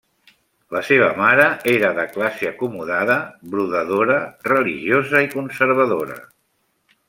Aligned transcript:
La 0.75 0.79
seva 0.85 1.09
mare 1.19 1.45
era 1.73 1.91
de 1.99 2.05
classe 2.15 2.49
acomodada, 2.53 3.19
brodadora, 3.53 4.19
religiosa 4.51 5.23
i 5.27 5.33
conservadora. 5.39 6.21